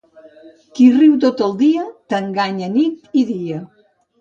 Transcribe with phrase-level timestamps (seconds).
[0.77, 3.63] Qui riu tot el dia t'enganya nit i dia.